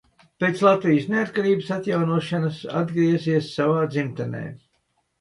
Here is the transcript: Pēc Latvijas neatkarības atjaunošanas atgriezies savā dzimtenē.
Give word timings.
Pēc 0.43 0.63
Latvijas 0.67 1.05
neatkarības 1.15 1.69
atjaunošanas 1.77 2.59
atgriezies 2.83 3.55
savā 3.61 3.89
dzimtenē. 3.95 4.47